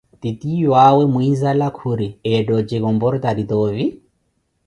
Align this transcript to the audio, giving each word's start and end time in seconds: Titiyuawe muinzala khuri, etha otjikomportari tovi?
Titiyuawe 0.21 1.03
muinzala 1.13 1.67
khuri, 1.77 2.07
etha 2.33 2.51
otjikomportari 2.59 3.43
tovi? 3.51 3.85